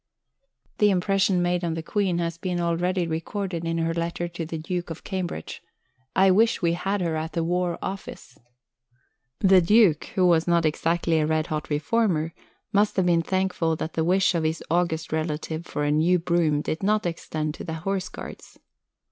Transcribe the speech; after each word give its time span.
The 0.79 0.89
impression 0.89 1.43
made 1.43 1.63
on 1.63 1.75
the 1.75 1.83
Queen 1.83 2.17
has 2.17 2.35
been 2.39 2.59
already 2.59 3.05
recorded 3.05 3.63
in 3.65 3.77
her 3.77 3.93
letter 3.93 4.27
to 4.29 4.47
the 4.47 4.57
Duke 4.57 4.89
of 4.89 5.03
Cambridge: 5.03 5.61
"I 6.15 6.31
wish 6.31 6.59
we 6.59 6.73
had 6.73 7.01
her 7.01 7.15
at 7.15 7.33
the 7.33 7.43
War 7.43 7.77
Office." 7.83 8.39
The 9.41 9.61
Duke, 9.61 10.05
who 10.15 10.25
was 10.25 10.47
not 10.47 10.65
exactly 10.65 11.19
a 11.19 11.27
red 11.27 11.45
hot 11.53 11.69
reformer, 11.69 12.33
must 12.73 12.95
have 12.95 13.05
been 13.05 13.21
thankful 13.21 13.75
that 13.75 13.93
the 13.93 14.03
wish 14.03 14.33
of 14.33 14.43
his 14.43 14.63
August 14.71 15.13
Relative 15.13 15.67
for 15.67 15.83
a 15.83 15.91
new 15.91 16.17
broom 16.17 16.61
did 16.61 16.81
not 16.81 17.05
extend 17.05 17.53
to 17.53 17.63
the 17.63 17.75
Horse 17.75 18.09
Guards. 18.09 18.57